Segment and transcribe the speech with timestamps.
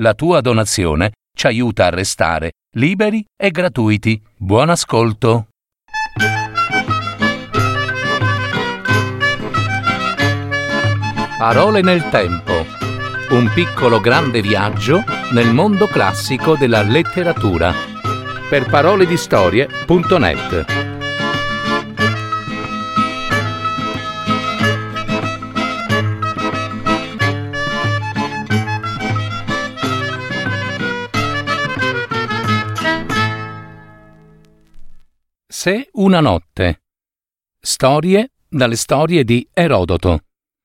[0.00, 4.22] La tua donazione ci aiuta a restare liberi e gratuiti.
[4.36, 5.48] Buon ascolto.
[11.36, 12.64] Parole nel tempo.
[13.30, 15.02] Un piccolo grande viaggio
[15.32, 17.72] nel mondo classico della letteratura.
[18.48, 20.87] Per paroledistorie.net.
[35.60, 36.84] Se una notte.
[37.58, 40.20] Storie dalle storie di Erodoto.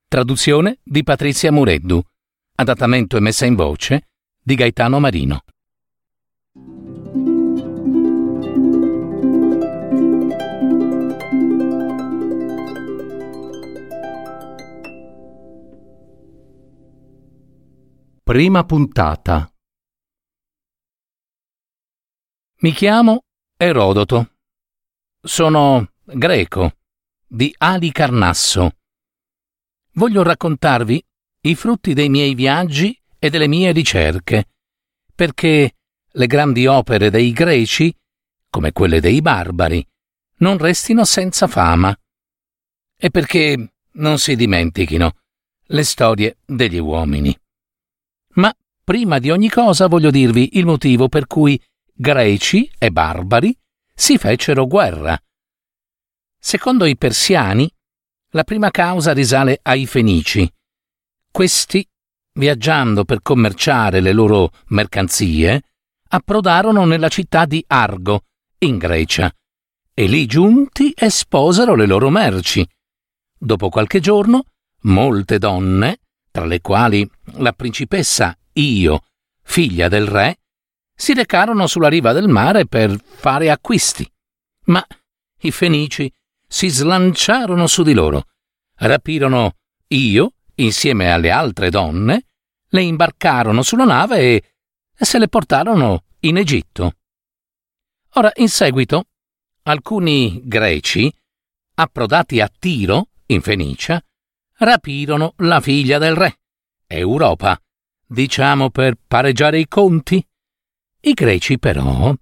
[0.06, 2.00] Traduzione di Patrizia Mureddu.
[2.54, 5.42] Adattamento e messa in voce di Gaetano Marino.
[18.22, 19.52] Prima puntata.
[22.58, 23.24] Mi chiamo
[23.56, 24.28] Erodoto.
[25.26, 26.76] Sono greco,
[27.26, 28.72] di Ali Carnasso.
[29.92, 31.02] Voglio raccontarvi
[31.44, 34.48] i frutti dei miei viaggi e delle mie ricerche,
[35.14, 37.96] perché le grandi opere dei greci,
[38.50, 39.82] come quelle dei barbari,
[40.40, 41.98] non restino senza fama,
[42.94, 45.10] e perché non si dimentichino
[45.68, 47.34] le storie degli uomini.
[48.34, 51.58] Ma prima di ogni cosa voglio dirvi il motivo per cui
[51.94, 53.56] greci e barbari
[53.94, 55.18] si fecero guerra.
[56.38, 57.70] Secondo i persiani,
[58.30, 60.50] la prima causa risale ai fenici.
[61.30, 61.86] Questi,
[62.32, 65.62] viaggiando per commerciare le loro mercanzie,
[66.08, 68.24] approdarono nella città di Argo,
[68.58, 69.32] in Grecia,
[69.94, 72.66] e lì giunti esposero le loro merci.
[73.36, 74.44] Dopo qualche giorno,
[74.82, 76.00] molte donne,
[76.30, 79.04] tra le quali la principessa Io,
[79.42, 80.38] figlia del re,
[80.94, 84.10] si recarono sulla riva del mare per fare acquisti.
[84.66, 84.84] Ma
[85.40, 86.12] i fenici
[86.46, 88.28] si slanciarono su di loro,
[88.76, 89.56] rapirono
[89.88, 92.26] io insieme alle altre donne,
[92.68, 94.34] le imbarcarono sulla nave
[94.96, 96.96] e se le portarono in Egitto.
[98.14, 99.06] Ora, in seguito,
[99.62, 101.12] alcuni greci,
[101.74, 104.02] approdati a Tiro, in Fenicia,
[104.58, 106.38] rapirono la figlia del re,
[106.86, 107.60] Europa,
[108.06, 110.24] diciamo per pareggiare i conti.
[111.06, 112.14] I greci, però,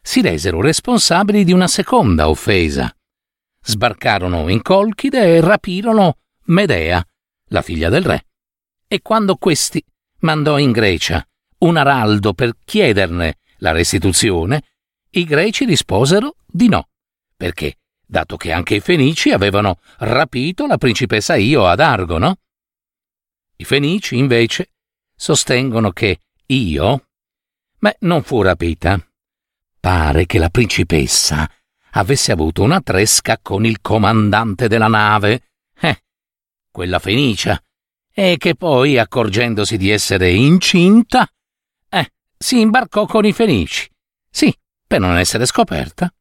[0.00, 2.94] si resero responsabili di una seconda offesa.
[3.60, 7.04] Sbarcarono in Colchide e rapirono Medea,
[7.48, 8.26] la figlia del re.
[8.86, 9.84] E quando questi
[10.20, 11.26] mandò in Grecia
[11.58, 14.62] un araldo per chiederne la restituzione,
[15.10, 16.90] i greci risposero di no,
[17.36, 22.36] perché, dato che anche i fenici avevano rapito la principessa Io ad Argo, no?
[23.56, 24.70] I fenici, invece,
[25.16, 27.07] sostengono che Io,
[27.80, 29.00] ma non fu rapita.
[29.80, 31.48] Pare che la principessa
[31.92, 35.50] avesse avuto una tresca con il comandante della nave,
[35.80, 36.02] eh,
[36.70, 37.60] quella Fenicia,
[38.12, 41.28] e che poi, accorgendosi di essere incinta,
[41.88, 43.88] eh, si imbarcò con i Fenici.
[44.28, 44.54] Sì,
[44.86, 46.12] per non essere scoperta.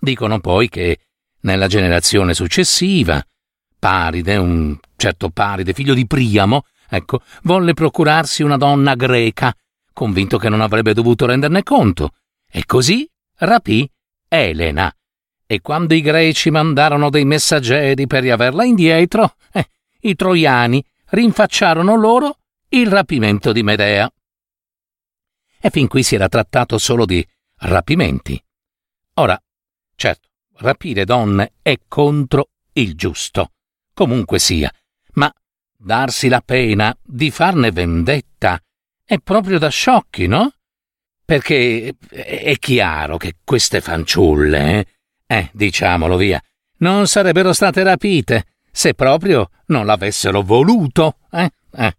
[0.00, 0.98] Dicono poi che
[1.40, 3.24] nella generazione successiva,
[3.78, 9.54] Paride, un certo Paride, figlio di Priamo, ecco, volle procurarsi una donna greca
[9.98, 12.12] convinto che non avrebbe dovuto renderne conto,
[12.48, 13.90] e così rapì
[14.28, 14.94] Elena.
[15.44, 19.68] E quando i greci mandarono dei messaggeri per riaverla indietro, eh,
[20.02, 22.38] i troiani rinfacciarono loro
[22.68, 24.08] il rapimento di Medea.
[25.58, 27.26] E fin qui si era trattato solo di
[27.62, 28.40] rapimenti.
[29.14, 29.36] Ora,
[29.96, 33.50] certo, rapire donne è contro il giusto,
[33.94, 34.72] comunque sia,
[35.14, 35.32] ma
[35.76, 38.62] darsi la pena di farne vendetta
[39.08, 40.52] è proprio da sciocchi, no?
[41.24, 44.86] Perché è chiaro che queste fanciulle, eh,
[45.26, 46.38] eh, diciamolo via,
[46.80, 51.50] non sarebbero state rapite se proprio non l'avessero voluto, eh?
[51.72, 51.96] eh.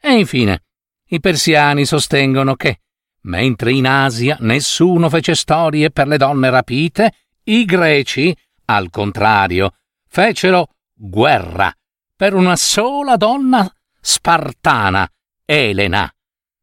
[0.00, 0.64] E infine,
[1.10, 2.80] i persiani sostengono che,
[3.22, 7.12] mentre in Asia nessuno fece storie per le donne rapite,
[7.44, 9.76] i greci, al contrario,
[10.08, 11.72] fecero guerra
[12.16, 15.08] per una sola donna spartana,
[15.44, 16.12] Elena.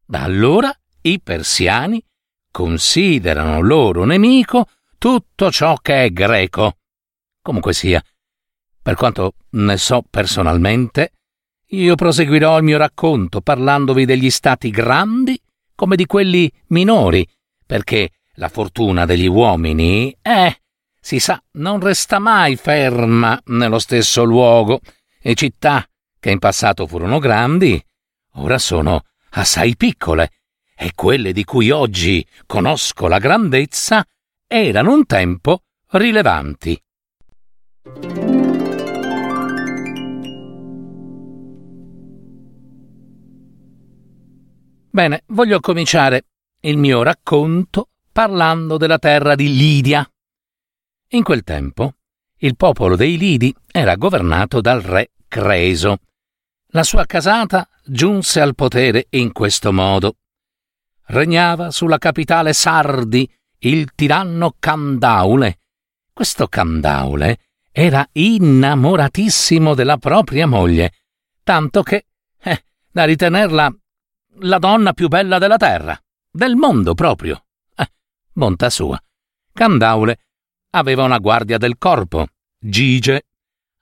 [0.08, 0.72] Da allora
[1.02, 2.00] i persiani
[2.52, 4.68] considerano loro nemico
[4.98, 6.76] tutto ciò che è greco.
[7.42, 8.00] Comunque sia,
[8.80, 11.12] per quanto ne so personalmente,
[11.70, 15.40] io proseguirò il mio racconto parlandovi degli stati grandi
[15.74, 17.28] come di quelli minori,
[17.66, 20.60] perché la fortuna degli uomini, eh,
[21.00, 24.80] si sa, non resta mai ferma nello stesso luogo,
[25.20, 25.84] e città
[26.20, 27.84] che in passato furono grandi,
[28.34, 29.02] ora sono
[29.36, 30.30] assai piccole
[30.74, 34.04] e quelle di cui oggi conosco la grandezza
[34.46, 36.80] erano un tempo rilevanti.
[44.90, 46.26] Bene, voglio cominciare
[46.60, 50.08] il mio racconto parlando della terra di Lidia.
[51.10, 51.96] In quel tempo
[52.38, 55.98] il popolo dei Lidi era governato dal re Creso.
[56.70, 60.16] La sua casata giunse al potere in questo modo.
[61.06, 65.60] Regnava sulla capitale Sardi il tiranno Candaule.
[66.12, 67.38] Questo Candaule
[67.70, 70.92] era innamoratissimo della propria moglie,
[71.44, 72.06] tanto che,
[72.40, 73.72] eh, da ritenerla
[74.40, 75.98] la donna più bella della terra,
[76.28, 77.44] del mondo proprio.
[77.76, 77.90] Eh,
[78.32, 79.00] bontà sua.
[79.52, 80.18] Candaule
[80.70, 82.26] aveva una guardia del corpo,
[82.58, 83.26] Gige,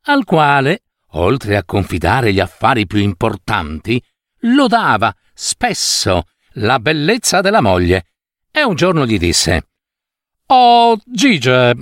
[0.02, 0.82] al quale,
[1.14, 4.02] oltre a confidare gli affari più importanti,
[4.40, 6.24] lodava spesso
[6.54, 8.06] la bellezza della moglie
[8.50, 9.68] e un giorno gli disse
[10.46, 11.74] Oh, Gige,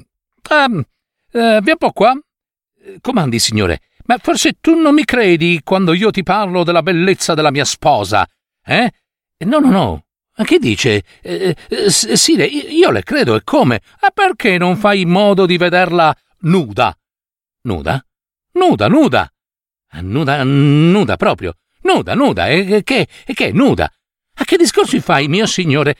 [0.48, 0.84] ehm,
[1.32, 2.16] eh, un po' qua.
[3.00, 7.50] Comandi, signore, ma forse tu non mi credi quando io ti parlo della bellezza della
[7.50, 8.26] mia sposa,
[8.64, 8.90] eh?
[9.44, 10.04] No, no, no.
[10.34, 11.04] Che dice?
[11.20, 13.76] Eh, eh, sì, io le credo, e come?
[13.76, 16.96] E perché non fai modo di vederla nuda?
[17.62, 18.04] Nuda?
[18.52, 19.30] Nuda, nuda!
[20.00, 21.54] Nuda, nuda proprio.
[21.82, 22.48] Nuda, nuda.
[22.48, 23.08] E che?
[23.24, 23.52] E che?
[23.52, 23.90] Nuda?
[24.34, 25.96] A che discorsi fai, mio signore?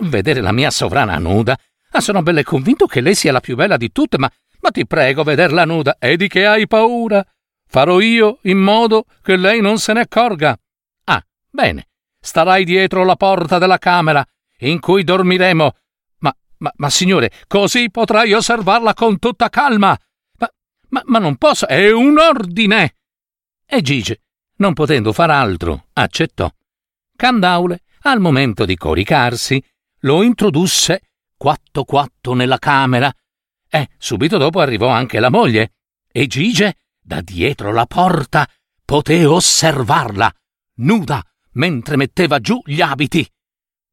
[0.00, 1.58] Vedere la mia sovrana nuda?
[1.90, 4.30] Ah, sono belle convinto che lei sia la più bella di tutte, ma,
[4.60, 5.96] ma ti prego, vederla nuda.
[5.98, 7.24] E di che hai paura?
[7.66, 10.58] Farò io in modo che lei non se ne accorga.
[11.04, 11.88] Ah, bene
[12.24, 14.24] starai dietro la porta della camera
[14.60, 15.72] in cui dormiremo.
[16.20, 19.96] Ma, ma, ma signore, così potrai osservarla con tutta calma.
[20.88, 22.96] Ma, ma, non posso, è un ordine.
[23.66, 24.18] E Gigi,
[24.56, 26.50] non potendo far altro, accettò.
[27.16, 29.62] Candaule, al momento di coricarsi,
[30.00, 31.00] lo introdusse
[31.36, 33.12] quatto quatto nella camera.
[33.68, 35.72] E subito dopo arrivò anche la moglie.
[36.10, 38.48] E Gige, da dietro la porta,
[38.84, 40.32] poté osservarla,
[40.76, 41.22] nuda,
[41.52, 43.28] mentre metteva giù gli abiti.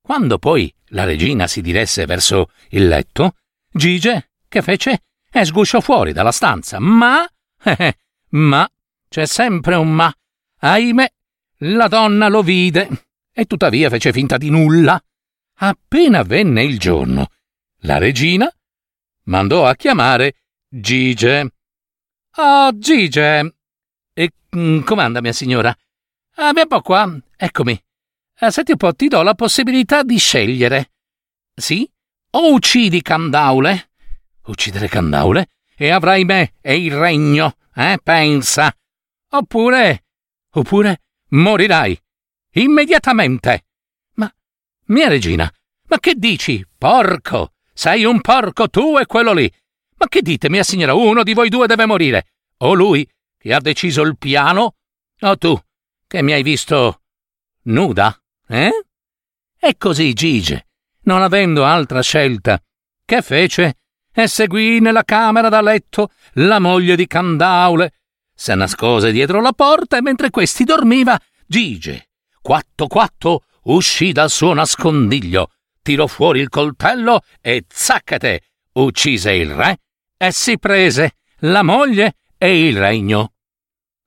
[0.01, 3.35] Quando poi la regina si diresse verso il letto,
[3.71, 5.03] Gige, che fece?
[5.31, 7.25] E sgusciò fuori dalla stanza, ma...
[7.63, 7.97] Eh, eh,
[8.29, 8.69] ma...
[9.07, 10.13] C'è sempre un ma.
[10.59, 11.11] Ahimè,
[11.59, 15.01] la donna lo vide e tuttavia fece finta di nulla.
[15.55, 17.27] Appena venne il giorno,
[17.81, 18.51] la regina
[19.25, 20.35] mandò a chiamare
[20.67, 21.53] Gige.
[22.37, 23.55] Oh, Gige!
[24.13, 25.75] E mm, comanda, mia signora?
[26.35, 27.19] Ah, un po' qua.
[27.35, 27.79] Eccomi.
[28.39, 30.91] Ah, senti un po', ti do la possibilità di scegliere.
[31.53, 31.89] Sì?
[32.31, 33.90] O uccidi Candaule?
[34.51, 35.47] Uccidere Candaule?
[35.77, 37.97] E avrai me e il regno, eh?
[38.03, 38.75] Pensa.
[39.29, 40.03] Oppure...
[40.53, 41.97] Oppure morirai.
[42.55, 43.65] Immediatamente.
[44.15, 44.29] Ma...
[44.87, 45.49] Mia regina,
[45.87, 46.65] ma che dici?
[46.77, 47.53] Porco!
[47.73, 49.51] Sei un porco tu e quello lì.
[49.95, 50.93] Ma che dite, mia signora?
[50.93, 52.33] Uno di voi due deve morire.
[52.57, 54.75] O lui, che ha deciso il piano,
[55.21, 55.57] o tu,
[56.07, 57.03] che mi hai visto
[57.63, 58.85] nuda, eh?
[59.57, 60.67] E così Gige,
[61.03, 62.61] non avendo altra scelta,
[63.05, 63.77] che fece?
[64.13, 67.93] E seguì nella camera da letto la moglie di Candaule.
[68.33, 72.09] Se nascose dietro la porta e mentre questi dormiva, Gige,
[72.41, 75.51] quatto quatto, uscì dal suo nascondiglio,
[75.81, 78.41] tirò fuori il coltello e zaccate,
[78.73, 79.79] uccise il re
[80.17, 83.33] e si prese la moglie e il regno.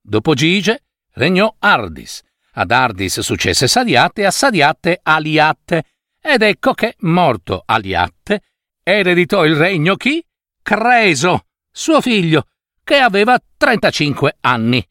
[0.01, 0.83] Dopo Gige
[1.13, 2.21] regnò Ardis.
[2.57, 5.83] Ad Ardis successe Sadiate a Sadiate Aliatte.
[6.21, 8.41] Ed ecco che, morto Aliatte,
[8.87, 10.23] ereditò il regno chi?
[10.61, 12.45] Creso, suo figlio,
[12.83, 14.87] che aveva 35 anni.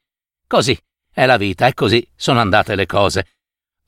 [0.48, 0.76] Così
[1.12, 3.26] è la vita e così sono andate le cose.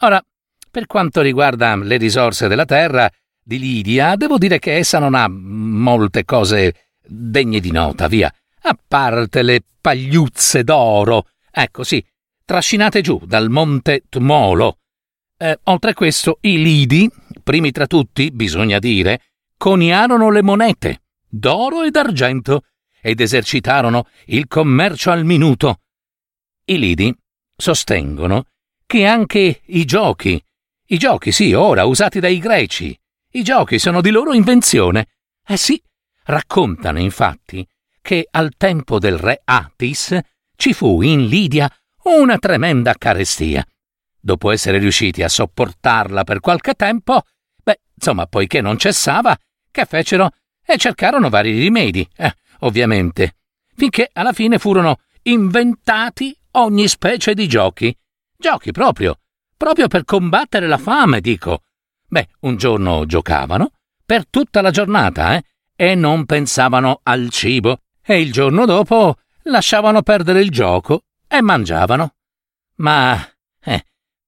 [0.00, 0.22] Ora,
[0.70, 3.10] per quanto riguarda le risorse della terra
[3.42, 8.32] di Lidia, devo dire che essa non ha molte cose degne di nota, via,
[8.62, 11.30] a parte le pagliuzze d'oro.
[11.50, 12.04] Ecco, sì,
[12.44, 14.78] trascinate giù dal monte Tmolo.
[15.36, 17.10] Eh, oltre a questo, i lidi,
[17.42, 19.20] primi tra tutti, bisogna dire,
[19.56, 22.64] coniarono le monete, d'oro e d'argento,
[23.00, 25.80] ed esercitarono il commercio al minuto.
[26.64, 27.16] I lidi
[27.56, 28.46] sostengono
[28.84, 30.42] che anche i giochi,
[30.86, 32.98] i giochi sì, ora usati dai greci,
[33.32, 35.08] i giochi sono di loro invenzione.
[35.46, 35.80] Eh sì,
[36.24, 37.66] raccontano infatti
[38.00, 40.18] che al tempo del re Atis
[40.56, 41.70] ci fu in Lidia
[42.04, 43.64] una tremenda carestia.
[44.18, 47.22] Dopo essere riusciti a sopportarla per qualche tempo,
[47.62, 49.36] beh, insomma, poiché non cessava,
[49.76, 50.30] che fecero?
[50.64, 53.36] E cercarono vari rimedi, eh, ovviamente,
[53.74, 57.94] finché alla fine furono inventati ogni specie di giochi.
[58.38, 59.18] Giochi proprio,
[59.54, 61.62] proprio per combattere la fame, dico.
[62.08, 63.72] Beh, un giorno giocavano
[64.04, 65.44] per tutta la giornata, eh?
[65.76, 67.80] E non pensavano al cibo.
[68.02, 72.14] E il giorno dopo lasciavano perdere il gioco e mangiavano.
[72.76, 73.18] Ma,
[73.62, 73.84] eh,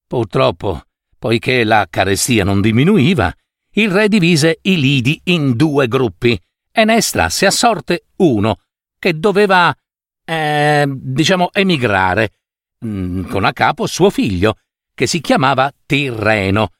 [0.07, 0.83] purtroppo,
[1.19, 3.33] poiché la carestia non diminuiva,
[3.79, 6.39] il re divise i lidi in due gruppi
[6.71, 8.61] e ne estrasse a sorte uno
[8.99, 9.75] che doveva,
[10.25, 12.33] eh, diciamo, emigrare,
[12.85, 14.59] mm, con a capo suo figlio,
[14.95, 16.73] che si chiamava Tirreno.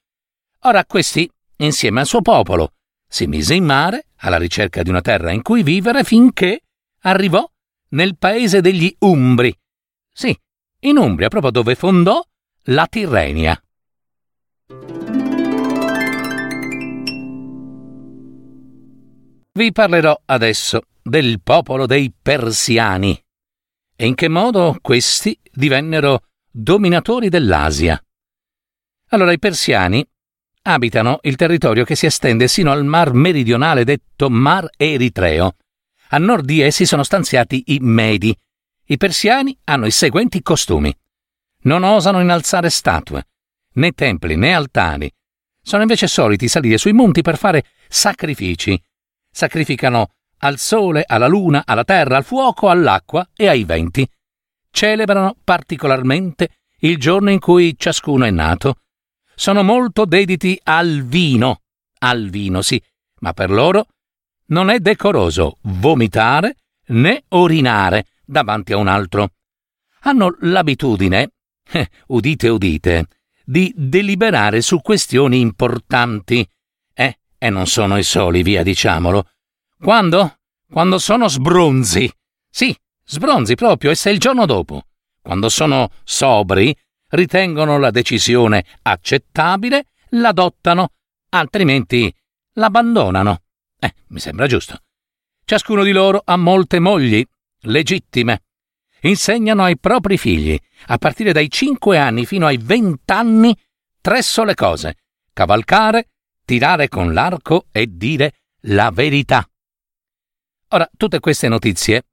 [0.63, 2.73] Ora questi, insieme al suo popolo,
[3.07, 6.63] si mise in mare alla ricerca di una terra in cui vivere finché
[7.03, 7.49] arrivò
[7.91, 9.57] nel paese degli Umbri.
[10.13, 10.37] Sì,
[10.81, 12.21] in Umbria, proprio dove fondò
[12.65, 13.63] la Tirrenia.
[19.59, 23.21] Vi parlerò adesso del popolo dei Persiani
[23.97, 28.01] e in che modo questi divennero dominatori dell'Asia.
[29.09, 30.09] Allora i Persiani
[30.63, 35.57] abitano il territorio che si estende sino al mar meridionale detto Mar Eritreo.
[36.11, 38.33] A nord di essi sono stanziati i Medi.
[38.85, 40.97] I persiani hanno i seguenti costumi.
[41.63, 43.27] Non osano innalzare statue,
[43.73, 45.13] né templi né altari.
[45.61, 48.81] Sono invece soliti salire sui monti per fare sacrifici.
[49.39, 54.05] Sacrificano al sole, alla luna, alla terra, al fuoco, all'acqua e ai venti.
[54.69, 56.49] Celebrano particolarmente
[56.81, 58.79] il giorno in cui ciascuno è nato
[59.37, 61.61] sono molto dediti al vino.
[62.01, 62.83] Al vino, sì,
[63.21, 63.87] ma per loro
[64.47, 69.35] non è decoroso vomitare né orinare davanti a un altro.
[70.01, 71.31] Hanno l'abitudine,
[71.71, 73.07] eh, udite udite,
[73.45, 76.45] di deliberare su questioni importanti.
[77.39, 79.31] E non sono i soli, via diciamolo.
[79.81, 80.39] Quando?
[80.69, 82.13] Quando sono sbronzi.
[82.51, 84.87] Sì, sbronzi proprio, e se il giorno dopo,
[85.23, 86.77] quando sono sobri,
[87.11, 90.91] ritengono la decisione accettabile, l'adottano,
[91.31, 92.13] altrimenti
[92.55, 93.43] l'abbandonano.
[93.79, 94.83] Eh, mi sembra giusto.
[95.45, 97.25] Ciascuno di loro ha molte mogli,
[97.63, 98.43] legittime.
[99.03, 103.57] Insegnano ai propri figli, a partire dai cinque anni fino ai vent'anni,
[104.01, 104.97] tre sole cose:
[105.33, 106.09] cavalcare,
[106.49, 109.47] tirare con l'arco e dire la verità.
[110.69, 112.05] Ora, tutte queste notizie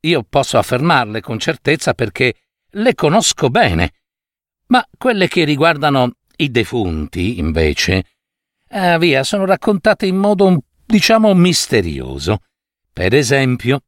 [0.00, 2.34] io posso affermarle con certezza perché
[2.70, 3.92] le conosco bene
[4.66, 8.04] ma quelle che riguardano i defunti, invece,
[8.68, 12.40] eh, via, sono raccontate in modo, diciamo, misterioso.
[12.92, 13.80] Per esempio,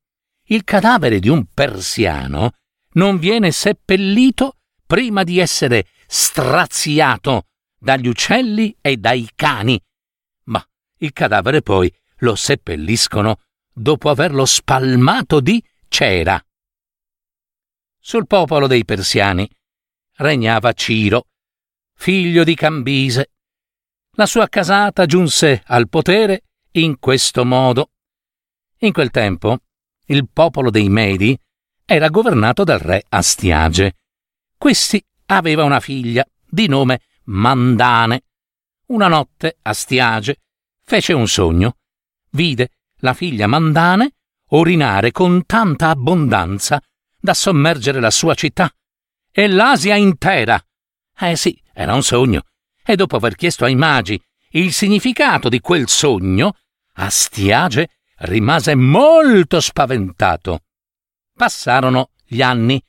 [0.44, 2.52] il cadavere di un persiano
[2.92, 4.56] non viene seppellito
[4.86, 7.46] prima di essere straziato
[7.80, 9.82] dagli uccelli e dai cani,
[10.44, 10.64] ma
[10.98, 13.40] il cadavere poi lo seppelliscono
[13.72, 16.42] dopo averlo spalmato di cera.
[17.98, 19.48] Sul popolo dei persiani
[20.16, 21.28] regnava Ciro,
[21.94, 23.30] figlio di Cambise.
[24.12, 27.92] La sua casata giunse al potere in questo modo.
[28.78, 29.58] In quel tempo
[30.06, 31.38] il popolo dei Medi
[31.86, 33.96] era governato dal re Astiage.
[34.58, 38.24] Questi aveva una figlia di nome Mandane.
[38.86, 40.36] Una notte Astiage
[40.82, 41.76] fece un sogno.
[42.30, 44.14] Vide la figlia Mandane
[44.50, 46.82] orinare con tanta abbondanza
[47.18, 48.72] da sommergere la sua città
[49.30, 50.62] e l'Asia intera.
[51.18, 52.42] Eh sì, era un sogno.
[52.82, 54.20] E dopo aver chiesto ai magi
[54.52, 56.56] il significato di quel sogno,
[56.94, 57.88] Astiage
[58.20, 60.64] rimase molto spaventato.
[61.34, 62.82] Passarono gli anni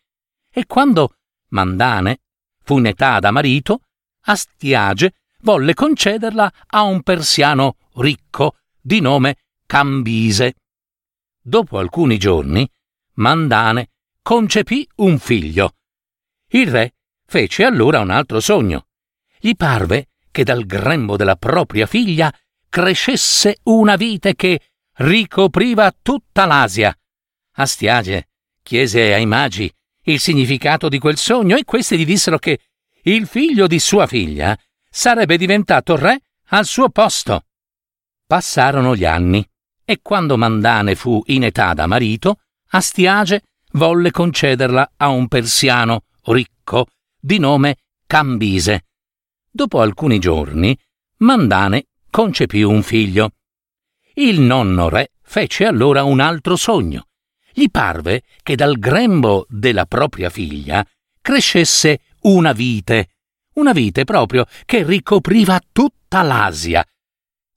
[0.52, 1.18] e quando
[1.50, 2.22] Mandane
[2.64, 3.82] fu in età da marito,
[4.22, 10.56] Astiage volle concederla a un persiano ricco di nome Cambise.
[11.42, 12.70] Dopo alcuni giorni,
[13.14, 13.90] Mandane
[14.22, 15.74] concepì un figlio
[16.54, 16.94] il re
[17.26, 18.88] fece allora un altro sogno.
[19.40, 22.34] Gli parve che dal grembo della propria figlia
[22.68, 24.60] crescesse una vite che
[24.96, 26.96] ricopriva tutta l'Asia.
[27.54, 28.30] Astiage
[28.62, 29.72] chiese ai magi
[30.06, 32.60] il significato di quel sogno e questi gli dissero che
[33.04, 34.58] il figlio di sua figlia
[34.90, 37.46] sarebbe diventato re al suo posto.
[38.28, 39.48] Passarono gli anni
[39.84, 42.40] e quando Mandane fu in età da marito,
[42.70, 43.44] Astiage
[43.74, 46.88] volle concederla a un persiano ricco,
[47.20, 48.86] di nome Cambise.
[49.50, 50.78] Dopo alcuni giorni,
[51.18, 53.32] Mandane concepì un figlio.
[54.14, 57.08] Il nonno re fece allora un altro sogno.
[57.54, 60.86] Gli parve che dal grembo della propria figlia
[61.22, 63.10] crescesse una vite,
[63.54, 66.86] una vite proprio che ricopriva tutta l'Asia.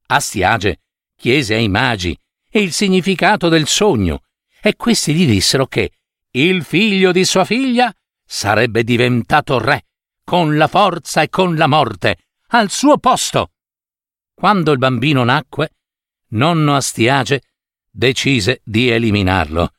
[0.06, 0.80] Astiage
[1.16, 2.16] chiese ai magi
[2.50, 4.22] il significato del sogno
[4.60, 5.90] e questi gli dissero che
[6.30, 7.92] il figlio di sua figlia
[8.24, 9.86] sarebbe diventato re,
[10.24, 12.16] con la forza e con la morte,
[12.48, 13.52] al suo posto.
[14.34, 15.70] Quando il bambino nacque,
[16.30, 17.42] nonno Astiage
[17.90, 19.72] decise di eliminarlo.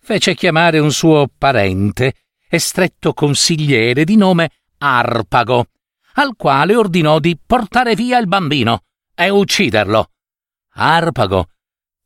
[0.00, 2.14] Fece chiamare un suo parente
[2.48, 5.66] e stretto consigliere di nome Arpago,
[6.14, 8.84] al quale ordinò di portare via il bambino
[9.14, 10.10] e ucciderlo.
[10.74, 11.48] Arpago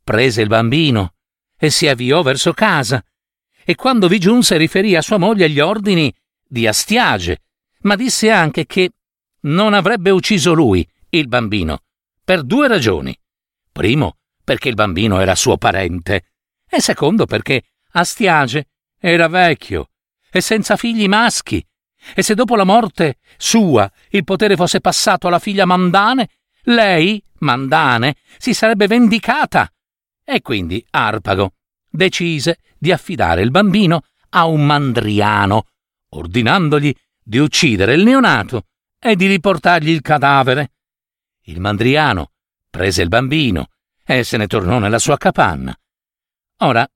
[0.05, 1.15] prese il bambino
[1.59, 3.05] e si avviò verso casa,
[3.65, 6.15] e quando vi giunse riferì a sua moglie gli ordini
[6.47, 7.43] di Astiage,
[7.81, 8.93] ma disse anche che
[9.41, 11.83] non avrebbe ucciso lui, il bambino,
[12.25, 13.15] per due ragioni.
[13.71, 16.31] Primo, perché il bambino era suo parente,
[16.67, 18.69] e secondo perché Astiage
[18.99, 19.91] era vecchio
[20.31, 21.65] e senza figli maschi,
[22.15, 26.29] e se dopo la morte sua il potere fosse passato alla figlia Mandane,
[26.65, 29.71] lei, Mandane, si sarebbe vendicata.
[30.25, 31.55] E quindi Arpago
[31.91, 35.67] decise di affidare il bambino a un mandriano,
[36.11, 38.67] ordinandogli di uccidere il neonato
[38.99, 40.73] e di riportargli il cadavere.
[41.45, 42.33] Il mandriano
[42.69, 43.69] prese il bambino
[44.05, 45.75] e se ne tornò nella sua capanna.
[46.59, 46.87] Ora,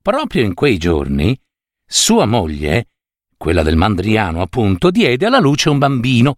[0.00, 1.38] proprio in quei giorni,
[1.92, 2.90] sua moglie,
[3.36, 6.36] quella del mandriano appunto, diede alla luce un bambino,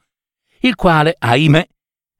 [0.60, 1.68] il quale, ahimè,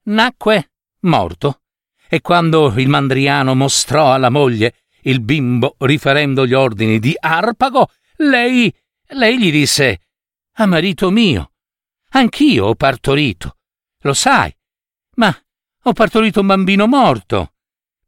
[0.03, 0.71] nacque
[1.01, 1.61] morto.
[2.07, 8.71] E quando il mandriano mostrò alla moglie il bimbo riferendo gli ordini di Arpago, lei,
[9.13, 10.01] lei gli disse:
[10.57, 11.53] Ah, marito mio,
[12.09, 13.57] anch'io ho partorito,
[14.01, 14.55] lo sai,
[15.15, 15.35] ma
[15.85, 17.53] ho partorito un bambino morto.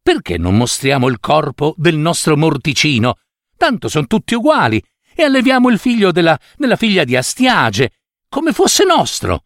[0.03, 3.17] Perché non mostriamo il corpo del nostro morticino?
[3.57, 4.79] Tanto sono tutti uguali,
[5.15, 7.93] e alleviamo il figlio della, della figlia di Astiage,
[8.27, 9.45] come fosse nostro.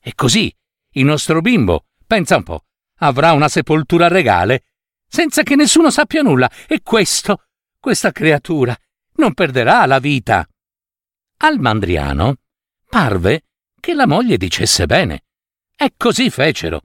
[0.00, 0.54] E così
[0.92, 2.64] il nostro bimbo, pensa un po',
[2.98, 4.64] avrà una sepoltura regale
[5.08, 7.44] senza che nessuno sappia nulla, e questo,
[7.78, 8.76] questa creatura,
[9.14, 10.46] non perderà la vita.
[11.38, 12.36] Al mandriano
[12.88, 13.44] parve
[13.80, 15.24] che la moglie dicesse bene,
[15.76, 16.82] e così fecero.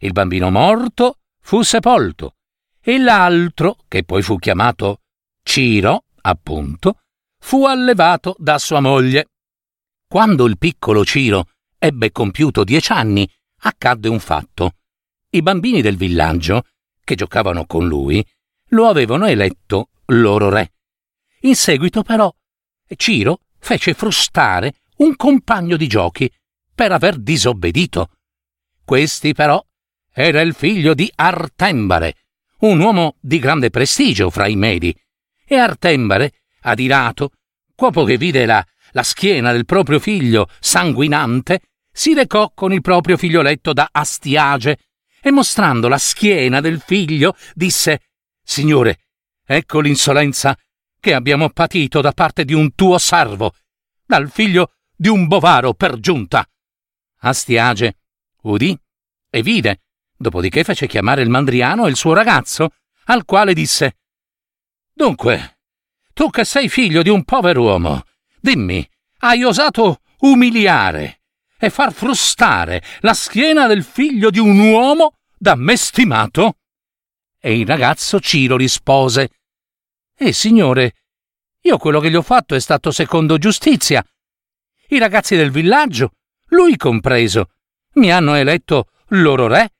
[0.00, 2.36] Il bambino morto fu sepolto,
[2.80, 5.02] e l'altro, che poi fu chiamato
[5.42, 7.00] Ciro, appunto,
[7.38, 9.30] fu allevato da sua moglie.
[10.06, 14.76] Quando il piccolo Ciro ebbe compiuto dieci anni, accadde un fatto.
[15.30, 16.64] I bambini del villaggio
[17.04, 18.24] che giocavano con lui,
[18.70, 20.72] lo avevano eletto loro re.
[21.42, 22.30] In seguito, però,
[22.96, 26.30] Ciro fece frustare un compagno di giochi
[26.74, 28.10] per aver disobbedito.
[28.84, 29.62] Questi, però,
[30.12, 32.14] era il figlio di Artembare,
[32.60, 34.94] un uomo di grande prestigio fra i Medi,
[35.44, 36.32] e Artembare,
[36.68, 37.32] adirato,
[37.74, 41.60] dopo che vide la, la schiena del proprio figlio sanguinante,
[41.92, 44.78] si recò con il proprio figlioletto da Astiage
[45.20, 48.02] e mostrando la schiena del figlio disse
[48.42, 49.00] Signore,
[49.44, 50.56] ecco l'insolenza
[51.00, 53.54] che abbiamo patito da parte di un tuo servo,
[54.04, 56.48] dal figlio di un bovaro per giunta.
[57.20, 57.96] Astiage
[58.42, 58.78] udì
[59.30, 59.82] e vide,
[60.16, 62.70] dopodiché fece chiamare il mandriano e il suo ragazzo,
[63.04, 63.96] al quale disse
[64.92, 65.57] Dunque,
[66.18, 68.02] tu che sei figlio di un pover'uomo,
[68.40, 68.84] dimmi,
[69.18, 71.20] hai osato umiliare
[71.56, 76.56] e far frustare la schiena del figlio di un uomo da me stimato?
[77.38, 79.30] E il ragazzo Ciro rispose
[80.16, 80.94] Eh, signore,
[81.60, 84.04] io quello che gli ho fatto è stato secondo giustizia.
[84.88, 86.14] I ragazzi del villaggio,
[86.46, 87.50] lui compreso,
[87.92, 89.70] mi hanno eletto loro re.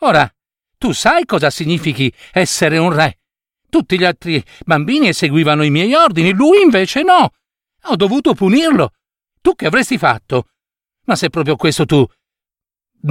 [0.00, 0.28] Ora,
[0.76, 3.17] tu sai cosa significhi essere un re.
[3.68, 7.32] Tutti gli altri bambini eseguivano i miei ordini, lui invece no.
[7.82, 8.92] Ho dovuto punirlo.
[9.40, 10.48] Tu che avresti fatto?
[11.04, 12.06] Ma se proprio questo tu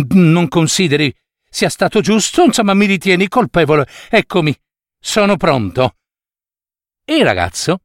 [0.10, 1.14] non consideri
[1.50, 3.88] sia stato giusto, insomma mi ritieni colpevole.
[4.10, 4.56] Eccomi,
[5.00, 5.96] sono pronto.
[7.06, 7.82] E il ragazzo,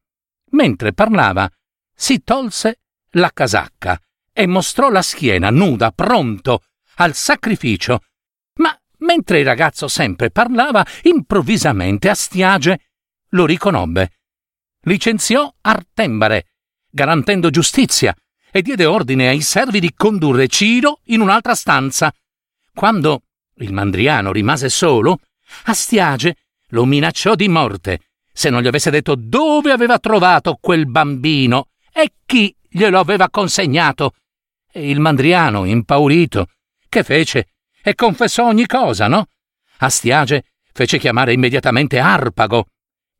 [0.50, 1.48] mentre parlava,
[1.94, 2.80] si tolse
[3.12, 4.00] la casacca
[4.32, 6.64] e mostrò la schiena nuda, pronto
[6.96, 8.00] al sacrificio.
[9.02, 12.80] Mentre il ragazzo sempre parlava, improvvisamente Astiage
[13.30, 14.10] lo riconobbe.
[14.82, 16.46] Licenziò Artembare,
[16.90, 18.14] garantendo giustizia,
[18.50, 22.12] e diede ordine ai servi di condurre Ciro in un'altra stanza.
[22.74, 23.22] Quando
[23.56, 25.20] il mandriano rimase solo,
[25.64, 26.36] Astiage
[26.68, 28.00] lo minacciò di morte
[28.32, 34.14] se non gli avesse detto dove aveva trovato quel bambino e chi glielo aveva consegnato.
[34.72, 36.46] E il mandriano, impaurito,
[36.88, 37.51] che fece?
[37.82, 39.26] E confessò ogni cosa, no?
[39.78, 42.66] Astiage fece chiamare immediatamente Arpago.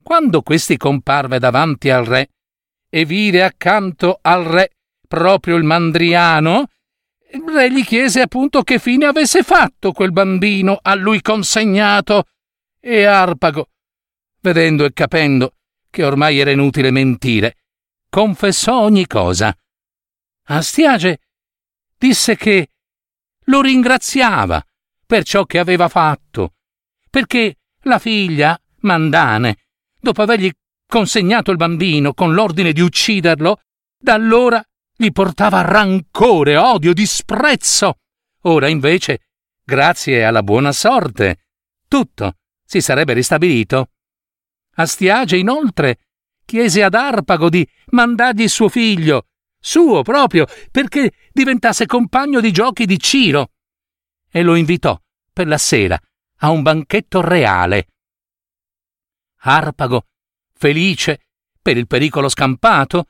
[0.03, 2.31] Quando questi comparve davanti al re
[2.89, 4.71] e vide accanto al re
[5.09, 6.69] proprio il mandriano,
[7.33, 12.27] il re gli chiese appunto che fine avesse fatto quel bambino a lui consegnato,
[12.81, 13.69] e Arpago,
[14.41, 15.55] vedendo e capendo
[15.91, 17.57] che ormai era inutile mentire,
[18.09, 19.57] confessò ogni cosa.
[20.45, 21.21] Astiage
[21.97, 22.69] disse che
[23.45, 24.65] lo ringraziava
[25.05, 26.55] per ciò che aveva fatto,
[27.11, 29.59] perché la figlia, Mandane,
[30.01, 30.51] dopo avergli
[30.87, 33.61] consegnato il bambino con l'ordine di ucciderlo,
[33.99, 34.63] da allora
[34.95, 37.99] gli portava rancore, odio, disprezzo.
[38.43, 39.21] Ora invece,
[39.65, 41.47] grazie alla buona sorte,
[41.89, 43.91] tutto si sarebbe ristabilito.
[44.75, 45.99] Astiage, inoltre,
[46.45, 49.27] chiese ad Arpago di mandargli suo figlio,
[49.63, 53.53] suo proprio, perché diventasse compagno di giochi di Ciro,
[54.29, 55.01] e lo invitò
[55.33, 55.99] per la sera
[56.39, 57.87] a un banchetto reale.
[59.45, 60.07] Arpago,
[60.53, 61.27] felice
[61.63, 63.07] per il pericolo scampato,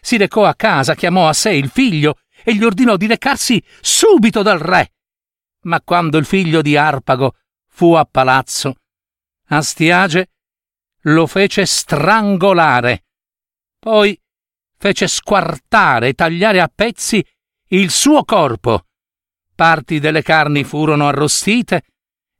[0.00, 4.42] si recò a casa, chiamò a sé il figlio e gli ordinò di recarsi subito
[4.42, 4.92] dal re.
[5.62, 8.76] Ma quando il figlio di Arpago fu a palazzo,
[9.48, 10.30] Astiage
[11.02, 13.06] lo fece strangolare.
[13.78, 14.18] Poi
[14.78, 17.24] fece squartare e tagliare a pezzi
[17.68, 18.86] il suo corpo.
[19.54, 21.82] Parti delle carni furono arrostite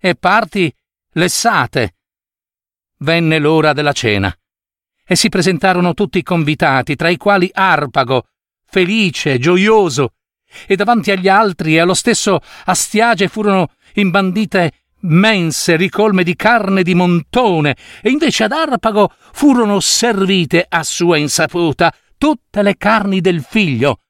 [0.01, 0.73] e parti
[1.13, 1.97] lessate.
[2.99, 4.35] Venne l'ora della cena
[5.11, 8.27] e si presentarono tutti i convitati, tra i quali Arpago,
[8.67, 10.13] felice, gioioso,
[10.67, 16.95] e davanti agli altri e allo stesso Astiage furono imbandite mense ricolme di carne di
[16.95, 24.01] montone, e invece ad Arpago furono servite a sua insaputa tutte le carni del figlio,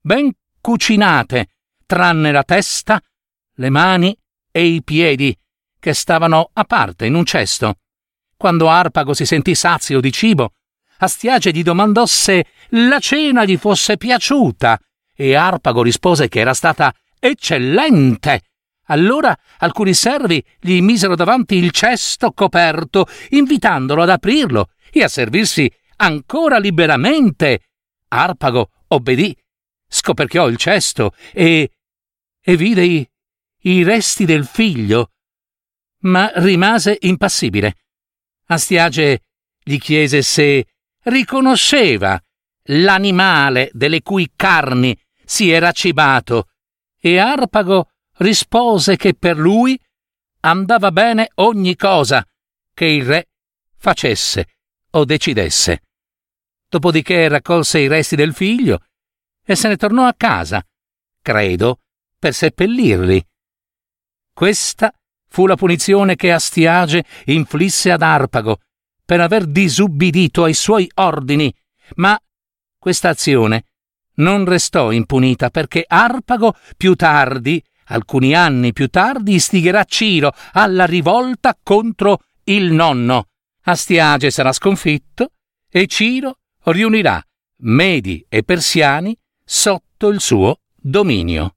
[0.00, 1.48] ben cucinate,
[1.86, 3.00] tranne la testa,
[3.54, 4.16] le mani
[4.50, 5.36] e i piedi,
[5.78, 7.76] che stavano a parte in un cesto.
[8.36, 10.54] Quando Arpago si sentì sazio di cibo,
[10.98, 14.78] Astiage gli domandò se la cena gli fosse piaciuta,
[15.14, 18.42] e Arpago rispose che era stata eccellente.
[18.86, 25.72] Allora alcuni servi gli misero davanti il cesto coperto, invitandolo ad aprirlo e a servirsi
[26.02, 27.68] ancora liberamente.
[28.08, 29.34] Arpago obbedì,
[29.88, 31.70] scoperchiò il cesto e.
[32.40, 33.08] e vide i,
[33.60, 35.12] i resti del figlio,
[36.00, 37.76] ma rimase impassibile.
[38.46, 39.22] Astiage
[39.62, 40.66] gli chiese se
[41.04, 42.20] riconosceva
[42.66, 46.48] l'animale delle cui carni si era cibato,
[47.00, 47.88] e Arpago
[48.18, 49.78] rispose che per lui
[50.40, 52.26] andava bene ogni cosa
[52.74, 53.28] che il re
[53.76, 54.46] facesse
[54.90, 55.82] o decidesse.
[56.72, 58.80] Dopodiché raccolse i resti del figlio
[59.44, 60.66] e se ne tornò a casa,
[61.20, 61.80] credo,
[62.18, 63.22] per seppellirli.
[64.32, 64.90] Questa
[65.28, 68.60] fu la punizione che Astiage inflisse ad Arpago
[69.04, 71.54] per aver disubbidito ai suoi ordini,
[71.96, 72.18] ma
[72.78, 73.66] questa azione
[74.14, 81.54] non restò impunita perché Arpago più tardi, alcuni anni più tardi, istigherà Ciro alla rivolta
[81.62, 83.26] contro il nonno.
[83.64, 85.32] Astiage sarà sconfitto
[85.68, 86.38] e Ciro
[86.70, 87.24] riunirà
[87.64, 91.56] Medi e Persiani sotto il suo dominio.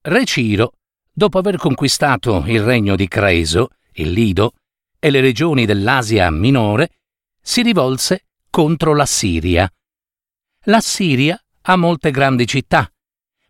[0.00, 0.72] Re Ciro,
[1.12, 4.54] dopo aver conquistato il regno di Creso, il Lido
[4.98, 6.90] e le regioni dell'Asia minore,
[7.40, 9.70] si rivolse contro la Siria.
[10.64, 12.90] La Siria ha molte grandi città,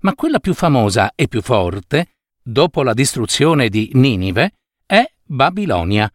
[0.01, 4.55] ma quella più famosa e più forte, dopo la distruzione di Ninive,
[4.88, 6.11] è Babilonia.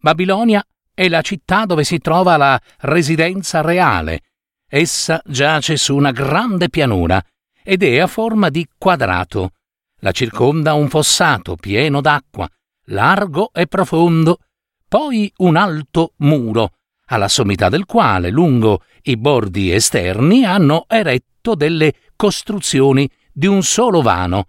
[0.00, 4.22] Babilonia è la città dove si trova la residenza reale.
[4.68, 7.24] Essa giace su una grande pianura
[7.62, 9.52] ed è a forma di quadrato.
[10.00, 12.48] La circonda un fossato pieno d'acqua,
[12.86, 14.40] largo e profondo,
[14.88, 16.72] poi un alto muro,
[17.06, 24.02] alla sommità del quale, lungo i bordi esterni, hanno eretto delle costruzioni di un solo
[24.02, 24.48] vano.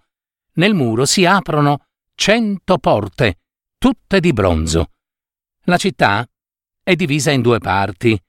[0.54, 1.84] Nel muro si aprono
[2.16, 3.36] cento porte,
[3.80, 4.90] tutte di bronzo.
[5.64, 6.28] La città
[6.82, 8.20] è divisa in due parti.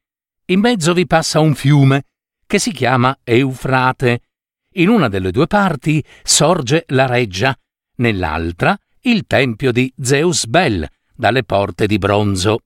[0.46, 2.06] In mezzo vi passa un fiume
[2.48, 4.22] che si chiama Eufrate.
[4.76, 7.54] In una delle due parti sorge la reggia,
[7.98, 12.60] nell'altra il tempio di Zeus Bel, dalle porte di bronzo.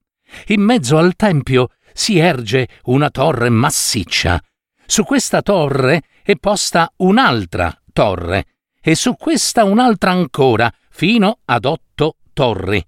[0.49, 4.39] In mezzo al tempio si erge una torre massiccia.
[4.85, 8.45] Su questa torre è posta un'altra torre,
[8.79, 12.85] e su questa un'altra ancora, fino ad otto torri.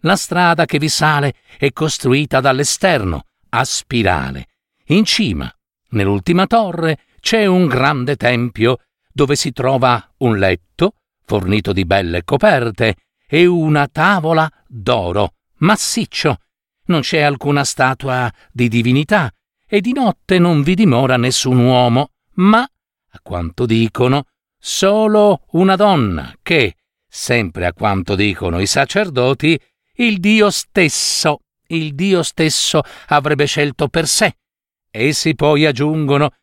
[0.00, 4.48] La strada che vi sale è costruita dall'esterno, a spirale.
[4.86, 5.52] In cima,
[5.90, 8.78] nell'ultima torre, c'è un grande tempio
[9.12, 12.96] dove si trova un letto, fornito di belle coperte,
[13.28, 16.38] e una tavola d'oro, massiccio.
[16.86, 19.30] Non c'è alcuna statua di divinità,
[19.66, 24.26] e di notte non vi dimora nessun uomo, ma, a quanto dicono,
[24.58, 26.76] solo una donna che,
[27.16, 29.58] sempre a quanto dicono i sacerdoti,
[29.94, 34.36] il Dio stesso, il Dio stesso avrebbe scelto per sé.
[34.90, 36.34] Essi poi aggiungono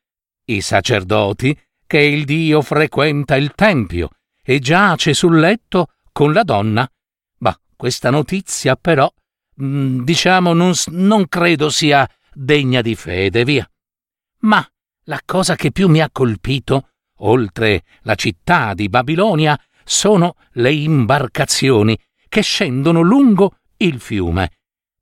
[0.45, 4.09] i sacerdoti che il Dio frequenta il Tempio
[4.43, 6.89] e giace sul letto con la donna.
[7.37, 9.09] Ma questa notizia però,
[9.61, 13.69] mm, diciamo, non, non credo sia degna di fede, via.
[14.39, 14.67] Ma
[15.03, 21.97] la cosa che più mi ha colpito, oltre la città di Babilonia, sono le imbarcazioni
[22.27, 24.51] che scendono lungo il fiume.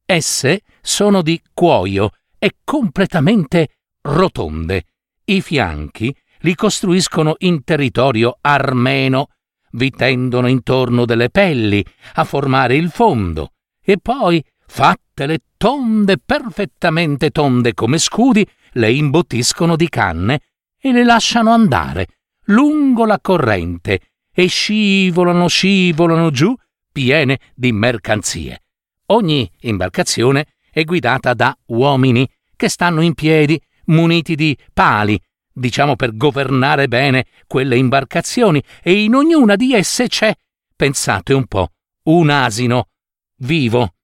[0.05, 4.85] Esse sono di cuoio e completamente rotonde.
[5.25, 9.29] I fianchi li costruiscono in territorio armeno,
[9.73, 13.51] vi tendono intorno delle pelli a formare il fondo
[13.83, 20.41] e poi, fattele tonde, perfettamente tonde come scudi, le imbottiscono di canne
[20.79, 22.07] e le lasciano andare
[22.45, 26.55] lungo la corrente e scivolano, scivolano giù
[26.91, 28.63] piene di mercanzie.
[29.07, 35.19] Ogni imbarcazione è guidata da uomini che stanno in piedi, muniti di pali,
[35.51, 40.33] diciamo per governare bene quelle imbarcazioni, e in ognuna di esse c'è,
[40.75, 41.69] pensate un po',
[42.03, 42.89] un asino
[43.37, 43.95] vivo.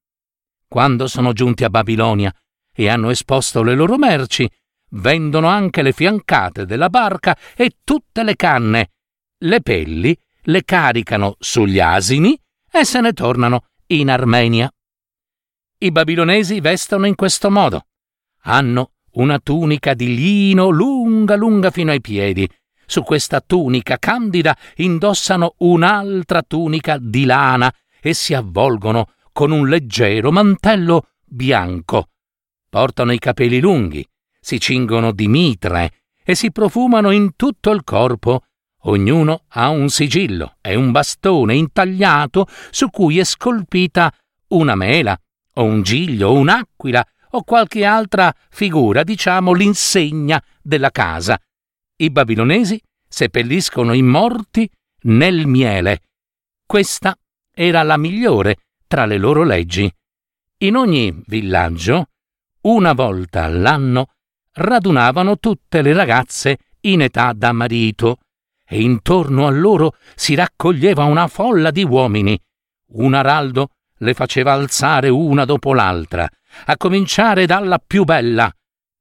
[0.67, 2.33] Quando sono giunti a Babilonia
[2.73, 4.49] e hanno esposto le loro merci,
[4.91, 8.91] vendono anche le fiancate della barca e tutte le canne.
[9.39, 12.39] Le pelli le caricano sugli asini
[12.71, 14.71] e se ne tornano in Armenia.
[15.77, 17.85] I babilonesi vestono in questo modo.
[18.43, 22.49] Hanno una tunica di lino lunga lunga fino ai piedi.
[22.87, 27.71] Su questa tunica candida indossano un'altra tunica di lana
[28.01, 32.09] e si avvolgono con un leggero mantello bianco.
[32.67, 34.03] Portano i capelli lunghi,
[34.39, 38.41] si cingono di mitre e si profumano in tutto il corpo.
[38.83, 44.13] Ognuno ha un sigillo e un bastone intagliato su cui è scolpita
[44.49, 45.19] una mela,
[45.55, 51.37] o un giglio, o un'aquila, o qualche altra figura, diciamo l'insegna della casa.
[51.97, 54.69] I babilonesi seppelliscono i morti
[55.03, 56.01] nel miele.
[56.65, 57.17] Questa
[57.51, 59.91] era la migliore tra le loro leggi.
[60.59, 62.09] In ogni villaggio,
[62.61, 64.11] una volta all'anno,
[64.53, 68.19] radunavano tutte le ragazze in età da marito,
[68.67, 72.39] e intorno a loro si raccoglieva una folla di uomini.
[72.89, 76.29] Un araldo le faceva alzare una dopo l'altra,
[76.65, 78.51] a cominciare dalla più bella,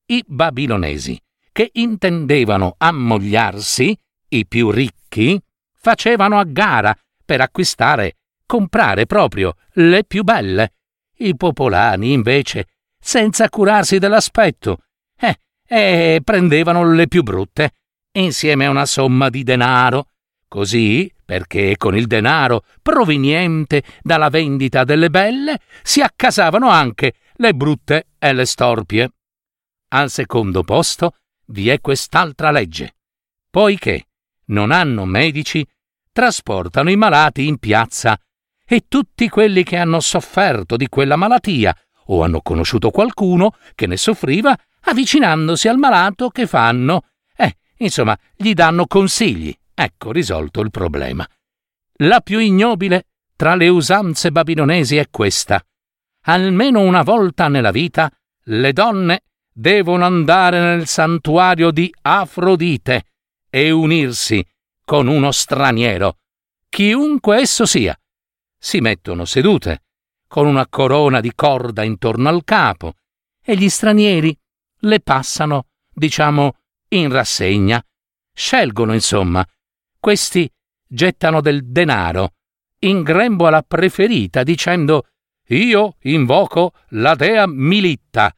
[0.06, 1.20] i babilonesi,
[1.52, 3.96] che intendevano ammogliarsi,
[4.28, 5.40] i più ricchi,
[5.72, 10.74] facevano a gara per acquistare, comprare proprio le più belle.
[11.18, 12.68] I popolani, invece,
[13.00, 14.78] senza curarsi dell'aspetto,
[15.18, 17.72] eh, eh, prendevano le più brutte,
[18.20, 20.10] insieme a una somma di denaro.
[20.48, 28.08] Così, perché con il denaro proveniente dalla vendita delle belle si accasavano anche le brutte
[28.18, 29.10] e le storpie.
[29.88, 32.96] Al secondo posto vi è quest'altra legge.
[33.50, 34.06] Poiché
[34.46, 35.66] non hanno medici,
[36.12, 38.18] trasportano i malati in piazza
[38.64, 41.76] e tutti quelli che hanno sofferto di quella malattia
[42.06, 47.02] o hanno conosciuto qualcuno che ne soffriva, avvicinandosi al malato che fanno,
[47.78, 49.56] insomma, gli danno consigli.
[49.74, 51.26] Ecco risolto il problema.
[52.00, 55.62] La più ignobile tra le usanze babilonesi è questa
[56.26, 58.10] almeno una volta nella vita,
[58.44, 63.04] le donne devono andare nel santuario di Afrodite
[63.48, 64.44] e unirsi
[64.84, 66.18] con uno straniero,
[66.68, 67.98] chiunque esso sia.
[68.58, 69.82] Si mettono sedute,
[70.28, 72.94] con una corona di corda intorno al capo,
[73.42, 74.36] e gli stranieri
[74.80, 76.54] le passano, diciamo,
[76.88, 77.82] in rassegna.
[78.32, 79.46] Scelgono, insomma.
[79.98, 80.50] Questi
[80.86, 82.34] gettano del denaro
[82.80, 85.08] in grembo alla preferita, dicendo
[85.48, 88.34] io invoco la dea Militta.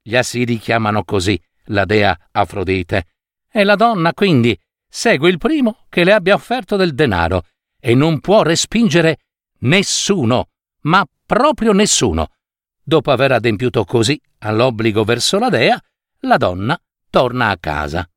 [0.00, 3.06] Gli assiri chiamano così la dea Afrodite.
[3.50, 7.46] E la donna, quindi, segue il primo che le abbia offerto del denaro
[7.78, 9.18] e non può respingere
[9.60, 10.50] nessuno,
[10.82, 12.30] ma proprio nessuno.
[12.82, 15.80] Dopo aver adempiuto così all'obbligo verso la dea,
[16.20, 16.80] la donna
[17.12, 18.08] torna a casa.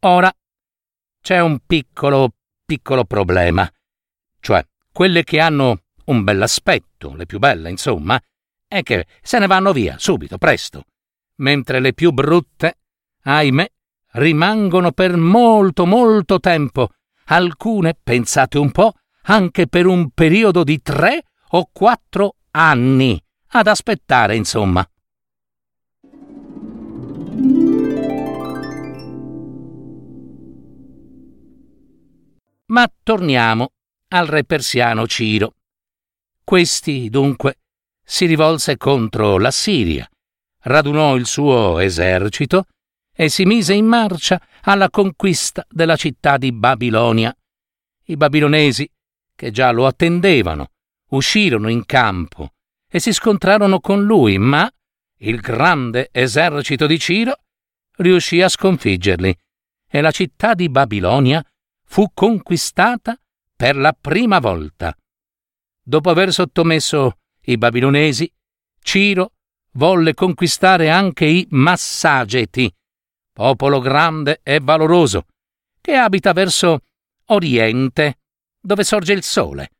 [0.00, 0.32] Ora
[1.22, 2.32] c'è un piccolo,
[2.64, 3.70] piccolo problema,
[4.40, 8.20] cioè quelle che hanno un bell'aspetto, le più belle, insomma,
[8.66, 10.86] è che se ne vanno via subito, presto,
[11.36, 12.78] mentre le più brutte,
[13.22, 13.70] ahimè,
[14.14, 16.88] rimangono per molto, molto tempo,
[17.26, 18.94] alcune, pensate un po',
[19.28, 24.84] anche per un periodo di tre o quattro anni, ad aspettare, insomma.
[32.68, 33.72] Ma torniamo
[34.08, 35.54] al re persiano Ciro.
[36.42, 37.60] Questi, dunque,
[38.04, 40.08] si rivolse contro la Siria,
[40.62, 42.66] radunò il suo esercito
[43.14, 47.36] e si mise in marcia alla conquista della città di Babilonia.
[48.06, 48.88] I babilonesi,
[49.34, 50.70] che già lo attendevano,
[51.10, 52.54] uscirono in campo
[52.88, 54.68] e si scontrarono con lui, ma
[55.18, 57.38] il grande esercito di Ciro
[57.98, 59.36] riuscì a sconfiggerli
[59.88, 61.44] e la città di Babilonia
[61.86, 63.18] fu conquistata
[63.54, 64.94] per la prima volta.
[65.82, 68.30] Dopo aver sottomesso i babilonesi,
[68.80, 69.32] Ciro
[69.72, 72.72] volle conquistare anche i Massageti,
[73.32, 75.26] popolo grande e valoroso,
[75.80, 76.80] che abita verso
[77.26, 78.18] Oriente,
[78.60, 79.70] dove sorge il sole.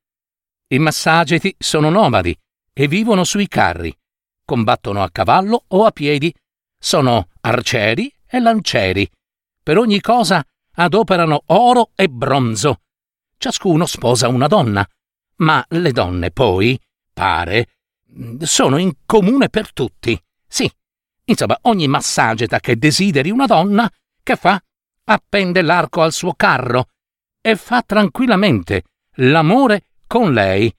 [0.69, 2.37] I Massageti sono nomadi
[2.73, 3.97] e vivono sui carri,
[4.45, 6.35] combattono a cavallo o a piedi,
[6.79, 9.09] sono arcieri e lancieri.
[9.63, 10.45] Per ogni cosa
[10.77, 12.81] adoperano oro e bronzo.
[13.37, 14.87] Ciascuno sposa una donna,
[15.37, 16.81] ma le donne poi,
[17.13, 17.69] pare,
[18.41, 20.19] sono in comune per tutti.
[20.47, 20.71] Sì,
[21.25, 23.91] insomma, ogni massageta che desideri una donna,
[24.23, 24.61] che fa?
[25.05, 26.89] Appende l'arco al suo carro
[27.41, 28.85] e fa tranquillamente
[29.17, 30.75] l'amore con lei.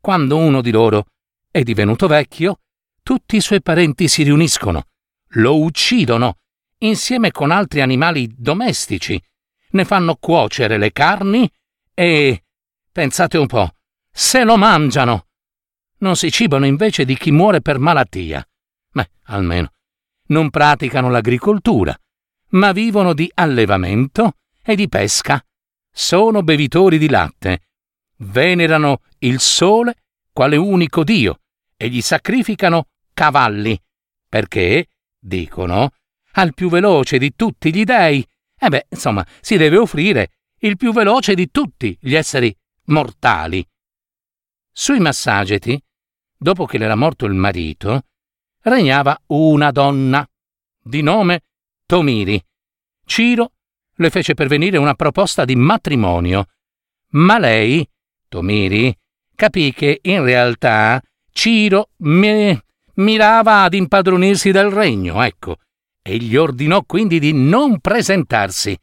[0.00, 1.06] Quando uno di loro
[1.50, 2.60] è divenuto vecchio,
[3.02, 4.86] tutti i suoi parenti si riuniscono,
[5.36, 6.38] lo uccidono,
[6.86, 9.20] insieme con altri animali domestici,
[9.70, 11.50] ne fanno cuocere le carni
[11.92, 12.44] e,
[12.92, 13.74] pensate un po',
[14.10, 15.26] se lo mangiano.
[15.98, 18.46] Non si cibano invece di chi muore per malattia.
[18.90, 19.72] Beh, almeno,
[20.28, 21.96] non praticano l'agricoltura,
[22.50, 25.44] ma vivono di allevamento e di pesca.
[25.90, 27.62] Sono bevitori di latte.
[28.18, 29.96] Venerano il sole
[30.32, 31.40] quale unico Dio
[31.76, 33.80] e gli sacrificano cavalli,
[34.28, 35.90] perché, dicono,
[36.34, 38.26] al più veloce di tutti gli dei,
[38.58, 42.54] e beh, insomma, si deve offrire il più veloce di tutti gli esseri
[42.86, 43.66] mortali.
[44.72, 45.80] Sui Massageti,
[46.36, 48.06] dopo che le era morto il marito,
[48.62, 50.26] regnava una donna,
[50.82, 51.42] di nome
[51.86, 52.42] Tomiri.
[53.04, 53.52] Ciro
[53.96, 56.46] le fece pervenire una proposta di matrimonio,
[57.10, 57.88] ma lei,
[58.28, 58.96] Tomiri,
[59.34, 62.58] capì che in realtà Ciro mi-
[62.94, 65.58] mirava ad impadronirsi del regno, ecco,
[66.06, 68.78] e gli ordinò quindi di non presentarsi.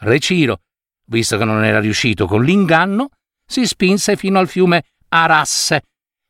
[0.00, 0.62] Re Ciro,
[1.04, 3.10] visto che non era riuscito con l'inganno,
[3.46, 5.82] si spinse fino al fiume Arasse,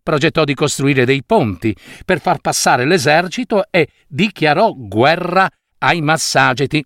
[0.03, 6.85] progettò di costruire dei ponti per far passare l'esercito e dichiarò guerra ai Massageti.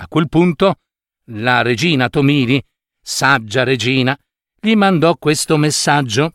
[0.00, 0.76] A quel punto
[1.30, 2.62] la regina Tomiri,
[3.00, 4.16] saggia regina,
[4.60, 6.32] gli mandò questo messaggio.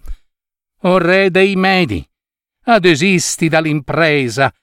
[0.85, 2.05] O re dei Medi,
[2.63, 4.53] adesisti dall'impresa,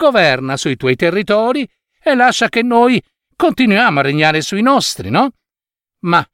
[0.00, 1.68] governa sui tuoi territori
[2.02, 3.02] e lascia che noi
[3.36, 5.30] continuiamo a regnare sui nostri, no?
[6.04, 6.26] Ma,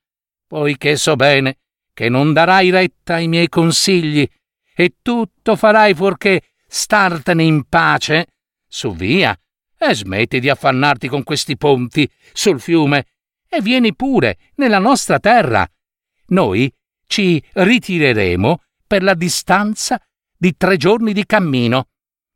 [0.46, 1.58] poiché so bene
[1.92, 4.24] che non darai retta ai miei consigli
[4.72, 8.26] e tutto farai fuorché startene in pace,
[8.68, 9.36] su via
[9.78, 13.06] e smetti di affannarti con questi ponti sul fiume
[13.48, 15.68] e vieni pure nella nostra terra.
[16.28, 16.72] Noi
[17.08, 20.00] ci ritireremo per la distanza
[20.36, 21.88] di tre giorni di cammino.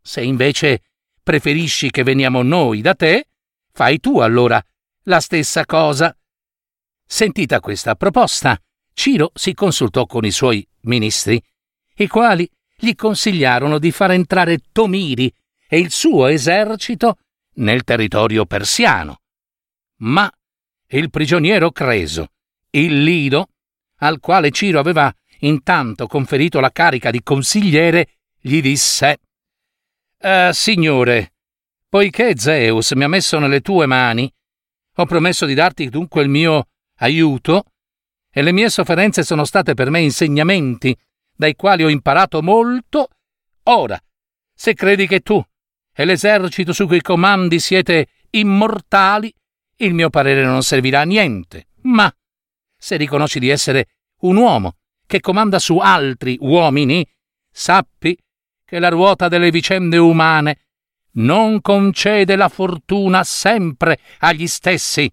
[0.02, 0.89] Se invece
[1.22, 3.28] preferisci che veniamo noi da te,
[3.72, 4.62] fai tu allora
[5.04, 6.16] la stessa cosa.
[7.06, 8.60] Sentita questa proposta,
[8.92, 11.42] Ciro si consultò con i suoi ministri,
[11.96, 15.32] i quali gli consigliarono di far entrare Tomiri
[15.68, 17.18] e il suo esercito
[17.54, 19.20] nel territorio persiano.
[19.98, 20.30] Ma
[20.88, 22.28] il prigioniero Creso,
[22.70, 23.48] il Lido,
[23.98, 29.18] al quale Ciro aveva intanto conferito la carica di consigliere, gli disse
[30.20, 31.32] eh, Signore,
[31.88, 34.30] poiché Zeus mi ha messo nelle tue mani,
[34.96, 37.64] ho promesso di darti dunque il mio aiuto,
[38.32, 40.96] e le mie sofferenze sono state per me insegnamenti,
[41.34, 43.08] dai quali ho imparato molto.
[43.64, 44.00] Ora,
[44.54, 45.42] se credi che tu
[45.92, 49.34] e l'esercito su cui comandi siete immortali,
[49.76, 51.68] il mio parere non servirà a niente.
[51.82, 52.14] Ma
[52.76, 53.88] se riconosci di essere
[54.20, 57.04] un uomo che comanda su altri uomini,
[57.50, 58.16] sappi
[58.70, 60.60] che la ruota delle vicende umane
[61.14, 65.12] non concede la fortuna sempre agli stessi.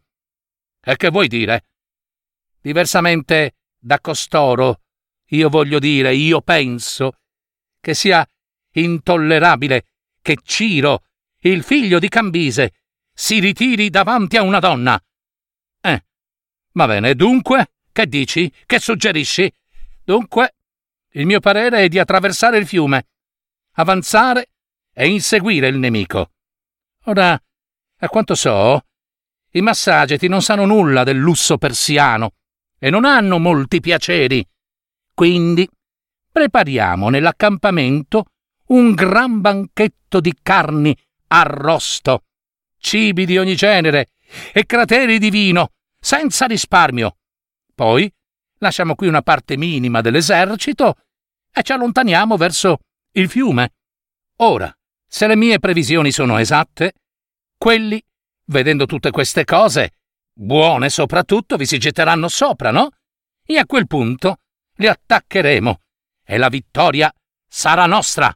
[0.80, 1.66] E che vuoi dire?
[2.62, 4.82] Diversamente da costoro,
[5.30, 7.18] io voglio dire, io penso
[7.82, 8.24] che sia
[8.74, 9.86] intollerabile
[10.22, 11.06] che Ciro,
[11.40, 12.74] il figlio di Cambise,
[13.12, 15.04] si ritiri davanti a una donna.
[15.82, 16.06] Eh,
[16.74, 18.54] va bene, dunque, che dici?
[18.68, 19.52] Che suggerisci?
[20.04, 20.58] Dunque,
[21.14, 23.08] il mio parere è di attraversare il fiume,
[23.78, 24.50] avanzare
[24.94, 26.32] e inseguire il nemico.
[27.06, 27.40] Ora,
[28.00, 28.82] a quanto so,
[29.52, 32.34] i massageti non sanno nulla del lusso persiano
[32.78, 34.46] e non hanno molti piaceri.
[35.14, 35.68] Quindi
[36.32, 38.26] prepariamo nell'accampamento
[38.68, 40.96] un gran banchetto di carni
[41.28, 42.24] arrosto
[42.80, 44.10] cibi di ogni genere
[44.54, 47.18] e crateri di vino, senza risparmio.
[47.74, 48.12] Poi
[48.60, 50.96] lasciamo qui una parte minima dell'esercito
[51.52, 52.80] e ci allontaniamo verso
[53.20, 53.74] il fiume.
[54.38, 54.76] Ora,
[55.08, 56.94] se le mie previsioni sono esatte,
[57.58, 58.02] quelli,
[58.46, 59.94] vedendo tutte queste cose,
[60.34, 62.90] buone soprattutto, vi si getteranno sopra, no?
[63.44, 64.42] E a quel punto
[64.76, 65.82] li attaccheremo
[66.24, 67.12] e la vittoria
[67.48, 68.36] sarà nostra.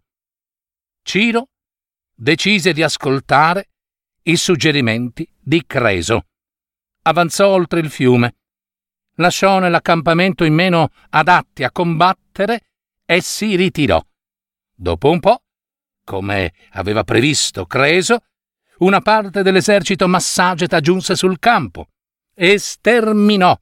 [1.03, 1.49] Ciro
[2.15, 3.69] decise di ascoltare
[4.23, 6.27] i suggerimenti di Creso.
[7.03, 8.35] Avanzò oltre il fiume,
[9.15, 12.61] lasciò nell'accampamento i meno adatti a combattere
[13.05, 14.03] e si ritirò.
[14.81, 15.43] Dopo un po',
[16.03, 18.23] come aveva previsto Creso,
[18.79, 21.89] una parte dell'esercito massageta giunse sul campo
[22.33, 23.55] e sterminò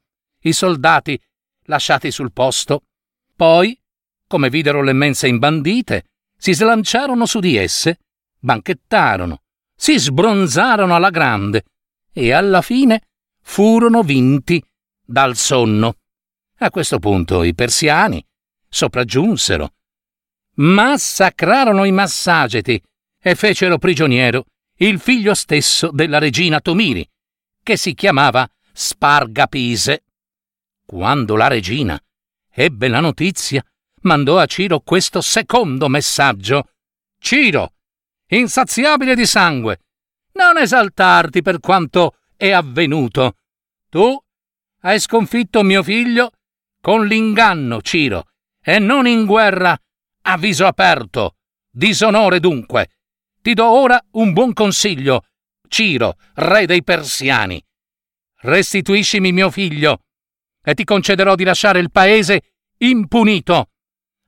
[0.43, 1.21] i soldati
[1.63, 2.83] lasciati sul posto.
[3.35, 3.77] Poi,
[4.27, 6.05] come videro le mense imbandite,
[6.37, 7.99] si slanciarono su di esse,
[8.39, 9.41] banchettarono,
[9.75, 11.65] si sbronzarono alla grande
[12.13, 13.09] e alla fine
[13.41, 14.63] furono vinti
[15.05, 15.97] dal sonno.
[16.59, 18.25] A questo punto i persiani
[18.69, 19.73] sopraggiunsero,
[20.59, 22.81] massacrarono i massageti
[23.21, 24.45] e fecero prigioniero
[24.77, 27.07] il figlio stesso della regina Tomiri,
[27.61, 30.03] che si chiamava Spargapise.
[30.85, 32.01] Quando la regina
[32.49, 33.63] ebbe la notizia,
[34.01, 36.69] mandò a Ciro questo secondo messaggio.
[37.19, 37.73] Ciro,
[38.27, 39.79] insaziabile di sangue,
[40.33, 43.35] non esaltarti per quanto è avvenuto.
[43.89, 44.17] Tu
[44.81, 46.31] hai sconfitto mio figlio
[46.81, 48.29] con l'inganno, Ciro,
[48.61, 49.77] e non in guerra
[50.31, 51.35] a viso aperto.
[51.69, 52.89] Disonore dunque.
[53.41, 55.25] Ti do ora un buon consiglio,
[55.67, 57.63] Ciro, re dei persiani.
[58.41, 60.03] Restituiscimi mio figlio
[60.61, 63.71] e ti concederò di lasciare il paese impunito.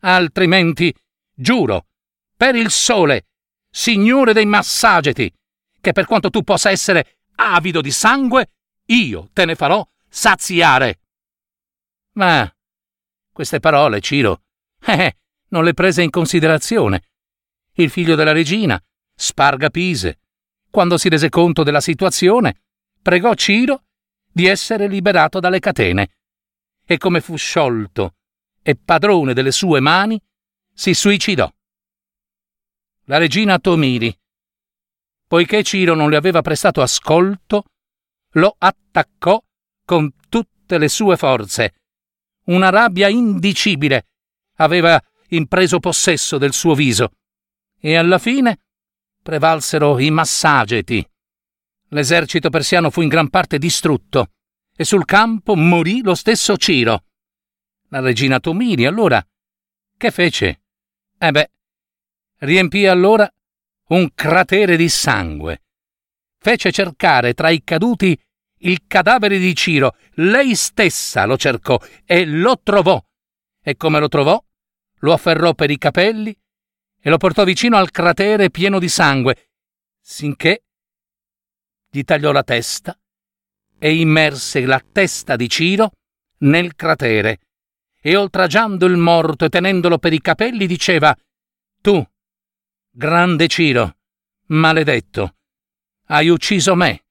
[0.02, 0.94] Altrimenti,
[1.34, 1.88] giuro,
[2.36, 3.28] per il sole,
[3.70, 5.32] signore dei massageti,
[5.80, 8.50] che per quanto tu possa essere avido di sangue,
[8.88, 11.00] io te ne farò saziare.
[12.14, 12.52] Ma
[13.32, 14.42] queste parole, Ciro,
[14.86, 15.18] eh,
[15.52, 17.04] non le prese in considerazione.
[17.74, 18.82] Il figlio della regina,
[19.16, 20.20] Sparga Pise,
[20.70, 22.64] quando si rese conto della situazione,
[23.02, 23.84] pregò Ciro
[24.32, 26.16] di essere liberato dalle catene
[26.86, 28.16] e come fu sciolto
[28.62, 30.22] e padrone delle sue mani,
[30.74, 31.52] si suicidò.
[33.06, 34.18] La regina Tomiri,
[35.28, 37.66] poiché Ciro non le aveva prestato ascolto,
[38.36, 39.42] lo attaccò
[39.86, 41.74] con tutte le sue forze.
[42.46, 44.08] Una rabbia indicibile
[44.56, 45.02] aveva
[45.32, 47.12] impreso possesso del suo viso
[47.80, 48.60] e alla fine
[49.22, 51.06] prevalsero i massageti
[51.94, 54.32] L'esercito persiano fu in gran parte distrutto
[54.76, 57.04] e sul campo morì lo stesso Ciro.
[57.90, 59.24] La regina Tomiri allora
[59.98, 60.62] che fece?
[61.18, 61.52] Eh beh,
[62.40, 63.30] riempì allora
[63.90, 65.64] un cratere di sangue.
[66.40, 68.18] Fece cercare tra i caduti
[68.60, 69.96] il cadavere di Ciro.
[70.14, 73.04] Lei stessa lo cercò e lo trovò.
[73.62, 74.42] E come lo trovò?
[75.02, 76.36] Lo afferrò per i capelli
[77.00, 79.50] e lo portò vicino al cratere pieno di sangue,
[80.00, 80.64] sinché
[81.90, 82.98] gli tagliò la testa
[83.78, 85.92] e immerse la testa di Ciro
[86.40, 87.40] nel cratere
[88.00, 91.16] e oltraggiando il morto e tenendolo per i capelli diceva
[91.82, 92.04] Tu,
[92.90, 93.98] grande Ciro,
[94.48, 95.36] maledetto,
[96.08, 97.06] hai ucciso me,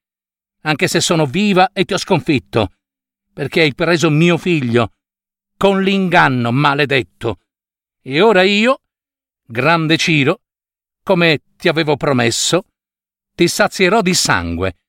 [0.61, 2.71] anche se sono viva e ti ho sconfitto,
[3.33, 4.93] perché hai preso mio figlio,
[5.57, 7.39] con l'inganno, maledetto.
[8.03, 8.81] E ora io,
[9.45, 10.41] grande Ciro,
[11.03, 12.65] come ti avevo promesso,
[13.35, 14.79] ti sazierò di sangue.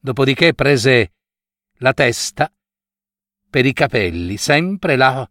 [0.00, 1.12] Dopodiché prese
[1.78, 2.52] la testa
[3.48, 5.28] per i capelli, sempre la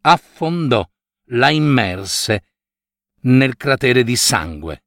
[0.00, 0.88] affondò,
[1.32, 2.44] la immerse
[3.22, 4.82] nel cratere di sangue.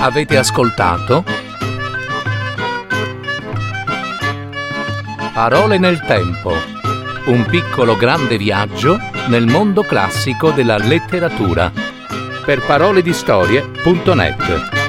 [0.00, 1.47] Avete ascoltato?
[5.38, 6.52] Parole nel tempo
[7.26, 11.70] un piccolo grande viaggio nel mondo classico della letteratura.
[12.44, 14.87] Per paroledistorie.net